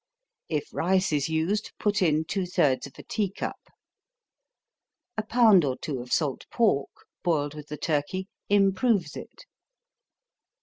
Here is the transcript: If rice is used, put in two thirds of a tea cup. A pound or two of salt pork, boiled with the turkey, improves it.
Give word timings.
If 0.49 0.73
rice 0.73 1.13
is 1.13 1.29
used, 1.29 1.73
put 1.77 2.01
in 2.01 2.25
two 2.25 2.47
thirds 2.47 2.87
of 2.87 2.97
a 2.97 3.03
tea 3.03 3.29
cup. 3.29 3.59
A 5.15 5.21
pound 5.21 5.63
or 5.63 5.77
two 5.77 5.99
of 6.01 6.11
salt 6.11 6.47
pork, 6.49 6.89
boiled 7.23 7.53
with 7.53 7.67
the 7.67 7.77
turkey, 7.77 8.27
improves 8.49 9.15
it. 9.15 9.45